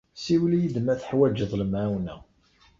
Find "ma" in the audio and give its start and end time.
0.81-0.93